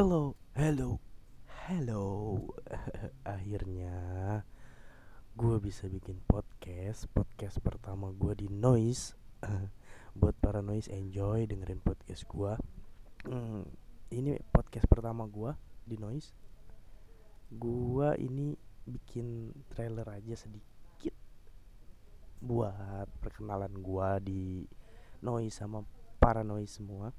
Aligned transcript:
Hello, 0.00 0.32
hello, 0.56 0.96
hello. 1.68 2.04
Akhirnya 3.36 3.92
gue 5.36 5.60
bisa 5.60 5.92
bikin 5.92 6.24
podcast. 6.24 7.04
Podcast 7.12 7.60
pertama 7.60 8.08
gue 8.08 8.32
di 8.32 8.48
Noise. 8.48 9.12
Buat 10.16 10.40
para 10.40 10.64
Noise 10.64 10.88
enjoy 10.88 11.44
dengerin 11.44 11.84
podcast 11.84 12.24
gue. 12.24 12.52
Hmm, 13.28 13.68
ini 14.08 14.40
podcast 14.48 14.88
pertama 14.88 15.28
gue 15.28 15.52
di 15.84 16.00
Noise. 16.00 16.32
Gue 17.52 18.16
ini 18.24 18.56
bikin 18.88 19.52
trailer 19.68 20.08
aja 20.16 20.32
sedikit 20.32 21.12
buat 22.40 23.04
perkenalan 23.20 23.76
gue 23.76 24.08
di 24.24 24.42
Noise 25.20 25.60
sama 25.60 25.84
para 26.16 26.40
Noise 26.40 26.80
semua. 26.80 27.12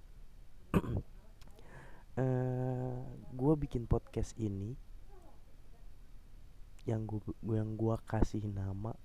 Uh, 2.20 2.98
gue 3.32 3.54
bikin 3.56 3.88
podcast 3.88 4.36
ini 4.36 4.76
yang 6.84 7.06
gue 7.06 7.22
yang 7.46 7.78
gua 7.78 8.02
kasih 8.02 8.42
nama 8.50 8.98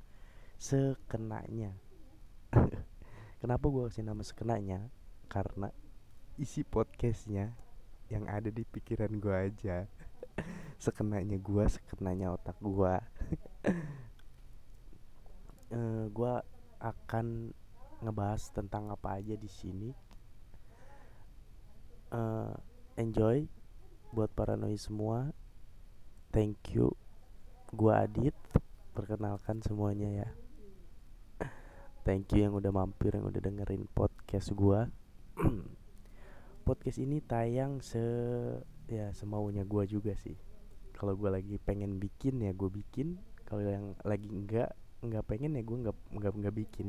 sekenanya. 0.57 1.77
Kenapa 3.41 3.69
gue 3.69 3.83
kasih 3.93 4.03
nama 4.03 4.25
sekenanya? 4.25 4.89
Karena 5.29 5.69
isi 6.41 6.65
podcastnya 6.65 7.53
yang 8.09 8.25
ada 8.27 8.49
di 8.49 8.65
pikiran 8.65 9.13
gue 9.21 9.37
aja. 9.37 9.85
Sekenanya 10.85 11.37
gue 11.41 11.65
sekenanya 11.69 12.33
otak 12.37 12.57
gue 12.61 12.95
uh, 15.77 16.05
gue 16.09 16.35
akan 16.81 17.53
ngebahas 18.05 18.43
tentang 18.53 18.93
apa 18.93 19.21
aja 19.21 19.37
di 19.37 19.49
sini. 19.49 19.91
Uh, 22.13 22.53
enjoy 22.97 23.45
buat 24.17 24.33
para 24.33 24.57
noise 24.57 24.89
semua. 24.89 25.37
Thank 26.33 26.73
you. 26.73 26.97
Gua 27.77 28.09
Adit 28.09 28.33
perkenalkan 28.97 29.61
semuanya 29.61 30.25
ya. 30.25 30.29
Thank 32.09 32.33
you 32.33 32.49
yang 32.49 32.57
udah 32.57 32.73
mampir 32.73 33.13
yang 33.13 33.29
udah 33.29 33.41
dengerin 33.45 33.85
podcast 33.93 34.57
gua. 34.57 34.89
Podcast 36.67 36.99
ini 36.99 37.23
tayang 37.23 37.79
se 37.79 38.03
ya 38.91 39.13
semaunya 39.15 39.63
gua 39.63 39.85
juga 39.87 40.17
sih. 40.17 40.35
Kalau 40.97 41.15
gua 41.15 41.37
lagi 41.37 41.61
pengen 41.61 42.01
bikin 42.01 42.43
ya 42.43 42.57
gue 42.57 42.67
bikin. 42.73 43.21
Kalau 43.47 43.63
yang 43.63 43.95
lagi 44.03 44.27
enggak 44.27 44.75
enggak 45.05 45.23
pengen 45.29 45.55
ya 45.55 45.63
gue 45.63 45.77
enggak 45.79 45.97
enggak 46.11 46.33
enggak 46.35 46.55
bikin. 46.57 46.87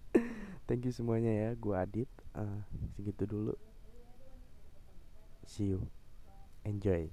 Thank 0.66 0.88
you 0.88 0.94
semuanya 0.96 1.30
ya 1.30 1.48
gua 1.54 1.84
Adit. 1.84 2.10
Uh, 2.34 2.64
segitu 2.96 3.28
dulu 3.28 3.54
you. 5.60 5.88
Enjoy. 6.64 7.08